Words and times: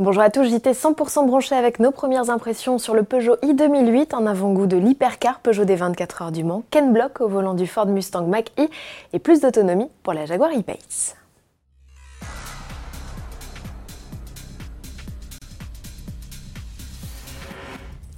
Bonjour 0.00 0.24
à 0.24 0.30
tous, 0.30 0.42
j'étais 0.42 0.72
100% 0.72 1.24
branché 1.24 1.54
avec 1.54 1.78
nos 1.78 1.92
premières 1.92 2.28
impressions 2.28 2.78
sur 2.78 2.94
le 2.94 3.04
Peugeot 3.04 3.36
i2008, 3.44 4.12
en 4.16 4.26
avant-goût 4.26 4.66
de 4.66 4.76
l'hypercar 4.76 5.38
Peugeot 5.38 5.64
des 5.64 5.76
24 5.76 6.22
heures 6.22 6.32
du 6.32 6.42
Mans, 6.42 6.64
Ken 6.70 6.92
Block 6.92 7.20
au 7.20 7.28
volant 7.28 7.54
du 7.54 7.68
Ford 7.68 7.86
Mustang 7.86 8.26
Mach-E 8.26 8.68
et 9.12 9.18
plus 9.20 9.40
d'autonomie 9.40 9.88
pour 10.02 10.12
la 10.12 10.26
Jaguar 10.26 10.50
E-Pace. 10.50 11.14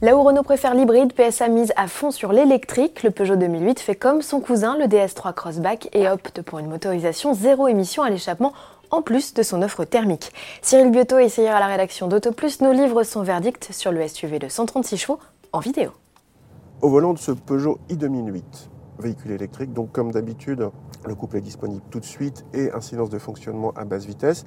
Là 0.03 0.15
où 0.15 0.23
Renault 0.23 0.43
préfère 0.43 0.75
l'hybride, 0.75 1.15
PSA 1.15 1.49
mise 1.49 1.73
à 1.75 1.89
fond 1.89 2.11
sur 2.11 2.33
l'électrique, 2.33 3.03
le 3.03 3.11
Peugeot 3.11 3.37
2008 3.37 3.81
fait 3.81 3.95
comme 3.95 4.21
son 4.21 4.41
cousin, 4.41 4.77
le 4.77 4.85
DS3 4.85 5.33
Crossback, 5.33 5.89
et 5.95 6.07
opte 6.07 6.43
pour 6.43 6.59
une 6.59 6.69
motorisation 6.69 7.33
zéro 7.33 7.67
émission 7.67 8.03
à 8.03 8.11
l'échappement 8.11 8.53
en 8.91 9.03
plus 9.03 9.35
de 9.35 9.43
son 9.43 9.63
offre 9.63 9.85
thermique. 9.85 10.33
Cyril 10.63 10.91
Biotto 10.91 11.19
est 11.19 11.37
hier 11.39 11.55
à 11.55 11.61
la 11.61 11.67
rédaction 11.67 12.09
d'AutoPlus 12.09 12.59
nous 12.61 12.73
livre 12.73 13.03
son 13.03 13.23
verdict 13.23 13.69
sur 13.73 13.93
le 13.93 14.07
SUV 14.07 14.39
de 14.39 14.49
136 14.49 14.97
chevaux 14.97 15.19
en 15.53 15.61
vidéo. 15.61 15.91
Au 16.83 16.89
volant 16.89 17.15
de 17.15 17.19
ce 17.19 17.33
Peugeot 17.33 17.79
i2008, 17.89 18.43
véhicule 18.99 19.31
électrique, 19.33 19.73
donc 19.73 19.93
comme 19.93 20.13
d'habitude, 20.13 20.71
le 21.07 21.15
couple 21.15 21.39
est 21.39 21.41
disponible 21.41 21.83
tout 21.91 22.01
de 22.01 22.05
suite 22.05 22.45
et 22.53 22.71
un 22.73 22.81
silence 22.81 23.11
de 23.11 23.19
fonctionnement 23.19 23.73
à 23.77 23.85
basse 23.85 24.05
vitesse 24.05 24.45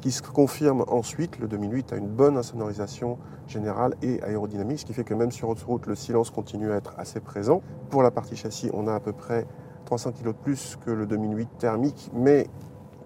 qui 0.00 0.10
se 0.10 0.22
confirme 0.22 0.84
ensuite. 0.88 1.38
Le 1.38 1.48
2008 1.48 1.92
a 1.92 1.96
une 1.96 2.08
bonne 2.08 2.36
insonorisation 2.36 3.18
générale 3.46 3.94
et 4.02 4.22
aérodynamique, 4.22 4.80
ce 4.80 4.84
qui 4.84 4.92
fait 4.92 5.04
que 5.04 5.14
même 5.14 5.30
sur 5.30 5.48
autoroute, 5.48 5.86
le 5.86 5.94
silence 5.94 6.30
continue 6.30 6.70
à 6.72 6.76
être 6.76 6.92
assez 6.98 7.20
présent. 7.20 7.62
Pour 7.88 8.02
la 8.02 8.10
partie 8.10 8.36
châssis, 8.36 8.70
on 8.74 8.86
a 8.88 8.94
à 8.94 9.00
peu 9.00 9.12
près 9.12 9.46
300 9.86 10.12
kg 10.12 10.26
de 10.26 10.32
plus 10.32 10.76
que 10.84 10.90
le 10.90 11.06
2008 11.06 11.48
thermique, 11.58 12.10
mais 12.14 12.46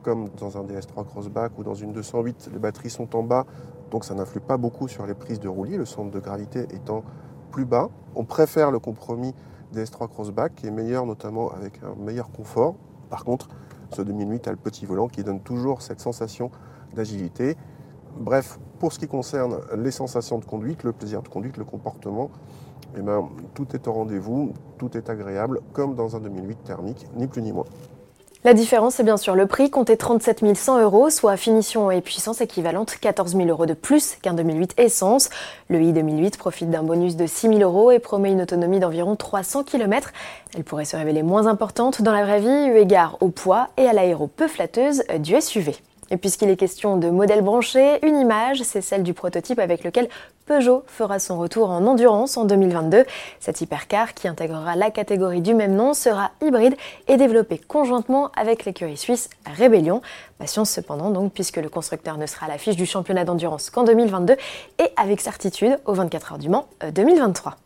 comme 0.06 0.28
dans 0.38 0.56
un 0.56 0.62
DS3 0.62 1.04
Crossback 1.04 1.58
ou 1.58 1.64
dans 1.64 1.74
une 1.74 1.90
208, 1.90 2.50
les 2.52 2.60
batteries 2.60 2.90
sont 2.90 3.16
en 3.16 3.24
bas, 3.24 3.44
donc 3.90 4.04
ça 4.04 4.14
n'influe 4.14 4.38
pas 4.38 4.56
beaucoup 4.56 4.86
sur 4.86 5.04
les 5.04 5.14
prises 5.14 5.40
de 5.40 5.48
roulis, 5.48 5.76
le 5.76 5.84
centre 5.84 6.12
de 6.12 6.20
gravité 6.20 6.60
étant 6.70 7.02
plus 7.50 7.64
bas. 7.64 7.88
On 8.14 8.22
préfère 8.22 8.70
le 8.70 8.78
compromis 8.78 9.34
DS3 9.74 10.08
Crossback 10.08 10.54
qui 10.54 10.68
est 10.68 10.70
meilleur 10.70 11.06
notamment 11.06 11.50
avec 11.50 11.80
un 11.82 12.00
meilleur 12.00 12.30
confort. 12.30 12.76
Par 13.10 13.24
contre, 13.24 13.48
ce 13.90 14.00
2008 14.00 14.46
a 14.46 14.52
le 14.52 14.56
petit 14.56 14.86
volant 14.86 15.08
qui 15.08 15.24
donne 15.24 15.40
toujours 15.40 15.82
cette 15.82 15.98
sensation 15.98 16.52
d'agilité. 16.94 17.56
Bref, 18.16 18.60
pour 18.78 18.92
ce 18.92 19.00
qui 19.00 19.08
concerne 19.08 19.56
les 19.76 19.90
sensations 19.90 20.38
de 20.38 20.44
conduite, 20.44 20.84
le 20.84 20.92
plaisir 20.92 21.20
de 21.20 21.28
conduite, 21.28 21.56
le 21.56 21.64
comportement, 21.64 22.30
eh 22.96 23.02
ben, 23.02 23.28
tout 23.54 23.66
est 23.74 23.88
au 23.88 23.92
rendez-vous, 23.92 24.52
tout 24.78 24.96
est 24.96 25.10
agréable, 25.10 25.62
comme 25.72 25.96
dans 25.96 26.14
un 26.14 26.20
2008 26.20 26.62
thermique, 26.62 27.08
ni 27.16 27.26
plus 27.26 27.42
ni 27.42 27.52
moins. 27.52 27.66
La 28.46 28.54
différence, 28.54 28.94
c'est 28.94 29.02
bien 29.02 29.16
sûr 29.16 29.34
le 29.34 29.48
prix, 29.48 29.70
compté 29.70 29.96
37 29.96 30.56
100 30.56 30.80
euros, 30.80 31.10
soit 31.10 31.36
finition 31.36 31.90
et 31.90 32.00
puissance 32.00 32.40
équivalente 32.40 32.94
14 33.00 33.34
000 33.34 33.48
euros 33.48 33.66
de 33.66 33.74
plus 33.74 34.18
qu'un 34.22 34.34
2008 34.34 34.78
essence. 34.78 35.30
Le 35.68 35.82
i 35.82 35.92
2008 35.92 36.38
profite 36.38 36.70
d'un 36.70 36.84
bonus 36.84 37.16
de 37.16 37.26
6 37.26 37.48
000 37.48 37.60
euros 37.62 37.90
et 37.90 37.98
promet 37.98 38.30
une 38.30 38.42
autonomie 38.42 38.78
d'environ 38.78 39.16
300 39.16 39.64
km. 39.64 40.12
Elle 40.54 40.62
pourrait 40.62 40.84
se 40.84 40.94
révéler 40.94 41.24
moins 41.24 41.48
importante 41.48 42.02
dans 42.02 42.12
la 42.12 42.22
vraie 42.22 42.38
vie, 42.38 42.68
eu 42.68 42.76
égard 42.76 43.16
au 43.18 43.30
poids 43.30 43.70
et 43.78 43.88
à 43.88 43.92
l'aéro 43.92 44.28
peu 44.28 44.46
flatteuse 44.46 45.02
du 45.18 45.40
SUV. 45.40 45.74
Et 46.10 46.16
puisqu'il 46.16 46.48
est 46.48 46.56
question 46.56 46.96
de 46.96 47.10
modèle 47.10 47.42
branché, 47.42 47.98
une 48.06 48.16
image, 48.16 48.62
c'est 48.62 48.80
celle 48.80 49.02
du 49.02 49.12
prototype 49.12 49.58
avec 49.58 49.82
lequel 49.82 50.08
Peugeot 50.46 50.84
fera 50.86 51.18
son 51.18 51.38
retour 51.38 51.70
en 51.70 51.84
endurance 51.84 52.36
en 52.36 52.44
2022. 52.44 53.04
Cette 53.40 53.60
hypercar, 53.60 54.14
qui 54.14 54.28
intégrera 54.28 54.76
la 54.76 54.92
catégorie 54.92 55.40
du 55.40 55.54
même 55.54 55.74
nom, 55.74 55.92
sera 55.94 56.30
hybride 56.40 56.76
et 57.08 57.16
développée 57.16 57.58
conjointement 57.58 58.30
avec 58.36 58.64
l'écurie 58.64 58.96
suisse 58.96 59.28
Rébellion. 59.46 60.02
Patience 60.38 60.70
cependant 60.70 61.10
donc, 61.10 61.32
puisque 61.32 61.56
le 61.56 61.68
constructeur 61.68 62.18
ne 62.18 62.26
sera 62.26 62.46
à 62.46 62.48
l'affiche 62.48 62.76
du 62.76 62.86
championnat 62.86 63.24
d'endurance 63.24 63.70
qu'en 63.70 63.82
2022 63.82 64.36
et 64.78 64.90
avec 64.96 65.20
certitude 65.20 65.78
au 65.86 65.94
24 65.94 66.32
heures 66.32 66.38
du 66.38 66.48
Mans 66.48 66.66
2023. 66.92 67.56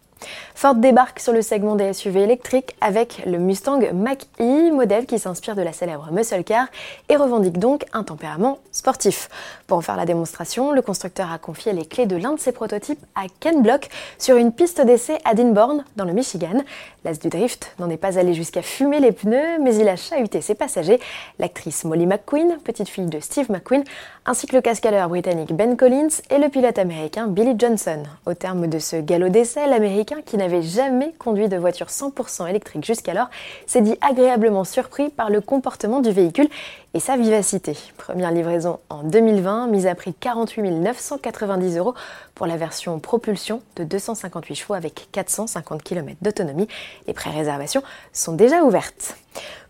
Ford 0.54 0.74
débarque 0.74 1.20
sur 1.20 1.32
le 1.32 1.42
segment 1.42 1.76
des 1.76 1.92
SUV 1.92 2.22
électriques 2.22 2.76
avec 2.80 3.22
le 3.26 3.38
Mustang 3.38 3.80
Mach-E, 3.92 4.72
modèle 4.72 5.06
qui 5.06 5.18
s'inspire 5.18 5.56
de 5.56 5.62
la 5.62 5.72
célèbre 5.72 6.08
muscle 6.12 6.44
car 6.44 6.66
et 7.08 7.16
revendique 7.16 7.58
donc 7.58 7.84
un 7.92 8.02
tempérament 8.02 8.58
sportif. 8.72 9.28
Pour 9.66 9.78
en 9.78 9.80
faire 9.80 9.96
la 9.96 10.04
démonstration, 10.04 10.72
le 10.72 10.82
constructeur 10.82 11.32
a 11.32 11.38
confié 11.38 11.72
les 11.72 11.86
clés 11.86 12.06
de 12.06 12.16
l'un 12.16 12.32
de 12.32 12.40
ses 12.40 12.52
prototypes 12.52 13.04
à 13.14 13.22
Ken 13.40 13.62
Block 13.62 13.88
sur 14.18 14.36
une 14.36 14.52
piste 14.52 14.80
d'essai 14.80 15.18
à 15.24 15.34
Dearborn, 15.34 15.84
dans 15.96 16.04
le 16.04 16.12
Michigan. 16.12 16.62
L'as 17.04 17.18
du 17.18 17.28
drift 17.28 17.72
n'en 17.78 17.88
est 17.88 17.96
pas 17.96 18.18
allé 18.18 18.34
jusqu'à 18.34 18.62
fumer 18.62 19.00
les 19.00 19.12
pneus, 19.12 19.58
mais 19.62 19.74
il 19.76 19.88
a 19.88 19.96
chahuté 19.96 20.40
ses 20.42 20.54
passagers, 20.54 21.00
l'actrice 21.38 21.84
Molly 21.84 22.06
McQueen, 22.06 22.58
petite 22.62 22.88
fille 22.88 23.06
de 23.06 23.20
Steve 23.20 23.50
McQueen, 23.50 23.84
ainsi 24.26 24.46
que 24.46 24.54
le 24.54 24.60
cascadeur 24.60 25.08
britannique 25.08 25.54
Ben 25.54 25.76
Collins 25.76 26.20
et 26.28 26.38
le 26.38 26.48
pilote 26.48 26.78
américain 26.78 27.26
Billy 27.26 27.54
Johnson. 27.58 28.02
Au 28.26 28.34
terme 28.34 28.66
de 28.66 28.78
ce 28.78 28.96
galop 28.96 29.30
d'essai, 29.30 29.66
l'américain, 29.66 30.09
qui 30.24 30.36
n'avait 30.36 30.62
jamais 30.62 31.12
conduit 31.18 31.48
de 31.48 31.56
voiture 31.56 31.86
100% 31.86 32.48
électrique 32.48 32.84
jusqu'alors, 32.84 33.28
s'est 33.66 33.80
dit 33.80 33.96
agréablement 34.00 34.64
surpris 34.64 35.08
par 35.10 35.30
le 35.30 35.40
comportement 35.40 36.00
du 36.00 36.10
véhicule 36.10 36.48
et 36.94 37.00
sa 37.00 37.16
vivacité. 37.16 37.76
Première 37.96 38.32
livraison 38.32 38.80
en 38.88 39.02
2020, 39.04 39.68
mise 39.68 39.86
à 39.86 39.94
prix 39.94 40.12
48 40.12 40.70
990 40.70 41.76
euros 41.78 41.94
pour 42.34 42.46
la 42.46 42.56
version 42.56 42.98
propulsion 42.98 43.62
de 43.76 43.84
258 43.84 44.54
chevaux 44.54 44.74
avec 44.74 45.08
450 45.12 45.82
km 45.82 46.16
d'autonomie. 46.20 46.68
Les 47.06 47.14
pré-réservations 47.14 47.82
sont 48.12 48.32
déjà 48.32 48.62
ouvertes. 48.62 49.16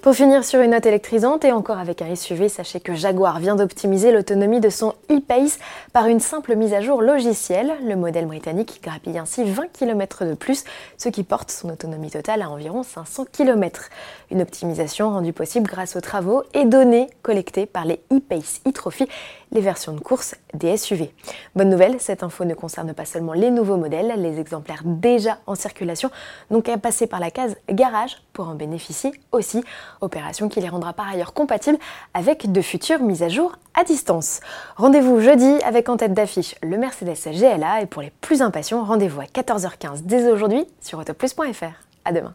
Pour 0.03 0.15
finir 0.15 0.45
sur 0.45 0.63
une 0.63 0.71
note 0.71 0.87
électrisante 0.87 1.45
et 1.45 1.53
encore 1.53 1.79
avec 1.79 2.01
un 2.01 2.17
SUV, 2.17 2.49
sachez 2.49 2.81
que 2.81 2.95
Jaguar 2.95 3.39
vient 3.39 3.55
d'optimiser 3.55 4.13
l'autonomie 4.13 4.59
de 4.59 4.71
son 4.71 4.95
e-Pace 5.11 5.59
par 5.93 6.07
une 6.07 6.21
simple 6.21 6.57
mise 6.57 6.73
à 6.73 6.81
jour 6.81 7.03
logicielle. 7.03 7.75
Le 7.87 7.97
modèle 7.97 8.25
britannique 8.25 8.81
grappille 8.83 9.19
ainsi 9.19 9.45
20 9.45 9.71
km 9.75 10.25
de 10.25 10.33
plus, 10.33 10.65
ce 10.97 11.11
qui 11.11 11.23
porte 11.23 11.51
son 11.51 11.69
autonomie 11.69 12.11
totale 12.11 12.41
à 12.41 12.49
environ 12.49 12.83
500 12.83 13.27
km. 13.31 13.91
Une 14.31 14.41
optimisation 14.41 15.11
rendue 15.11 15.35
possible 15.35 15.69
grâce 15.69 15.97
aux 15.97 16.01
travaux 16.01 16.45
et 16.55 16.65
données 16.65 17.11
collectées 17.21 17.67
par 17.67 17.85
les 17.85 18.01
e-Pace 18.11 18.63
e-Trophy, 18.67 19.07
les 19.53 19.61
versions 19.61 19.93
de 19.93 20.01
course 20.01 20.35
des 20.55 20.79
SUV. 20.79 21.13
Bonne 21.55 21.69
nouvelle, 21.69 21.97
cette 22.01 22.23
info 22.23 22.47
ne 22.47 22.55
concerne 22.55 22.95
pas 22.95 23.05
seulement 23.05 23.35
les 23.35 23.51
nouveaux 23.51 23.77
modèles, 23.77 24.15
les 24.17 24.41
exemplaires 24.41 24.83
déjà 24.83 25.41
en 25.47 25.55
circulation 25.55 26.11
n'ont 26.51 26.63
qu'à 26.63 26.79
passer 26.79 27.07
par 27.07 27.21
la 27.21 27.31
case 27.31 27.55
garage 27.69 28.23
en 28.49 28.55
bénéficier 28.55 29.13
aussi 29.33 29.63
opération 30.01 30.49
qui 30.49 30.61
les 30.61 30.69
rendra 30.69 30.93
par 30.93 31.09
ailleurs 31.09 31.33
compatibles 31.33 31.79
avec 32.15 32.51
de 32.51 32.61
futures 32.61 33.01
mises 33.01 33.23
à 33.23 33.29
jour 33.29 33.57
à 33.75 33.85
distance. 33.85 34.41
Rendez-vous 34.77 35.21
jeudi 35.21 35.63
avec 35.65 35.89
en 35.89 35.97
tête 35.97 36.15
d'affiche 36.15 36.55
le 36.63 36.77
Mercedes 36.77 37.17
GLA 37.33 37.83
et 37.83 37.87
pour 37.87 38.03
les 38.03 38.13
plus 38.21 38.43
impatients, 38.43 38.85
rendez-vous 38.85 39.21
à 39.21 39.25
14h15 39.25 40.03
dès 40.03 40.31
aujourd'hui 40.31 40.67
sur 40.81 40.99
autoplus.fr. 40.99 41.65
À 42.05 42.13
demain. 42.13 42.35